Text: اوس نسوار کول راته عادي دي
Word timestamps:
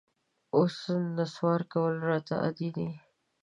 اوس 0.55 0.75
نسوار 1.15 1.61
کول 1.71 1.93
راته 2.09 2.33
عادي 2.43 2.69
دي 2.75 2.89